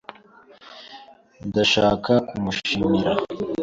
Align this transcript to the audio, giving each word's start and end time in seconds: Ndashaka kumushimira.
Ndashaka 1.47 2.11
kumushimira. 2.27 3.11